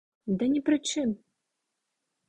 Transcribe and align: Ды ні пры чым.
Ды 0.39 0.45
ні 0.53 0.63
пры 0.69 0.77
чым. 0.93 1.15